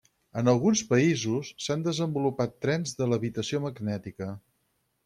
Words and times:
En 0.41 0.47
alguns 0.53 0.81
països 0.93 1.51
s'han 1.65 1.85
desenvolupat 1.89 2.59
trens 2.67 2.99
de 3.03 3.13
levitació 3.13 3.63
magnètica. 3.69 4.35